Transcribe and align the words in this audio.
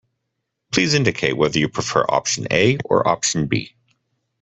Please 0.71 0.95
indicate 0.95 1.37
whether 1.37 1.59
you 1.59 1.69
prefer 1.69 2.03
option 2.09 2.47
A 2.49 2.79
or 2.85 3.07
option 3.07 3.45
B 3.45 3.75